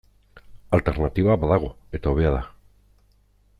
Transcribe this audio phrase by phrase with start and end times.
[0.77, 2.43] Alternatiba badago, eta hobea da.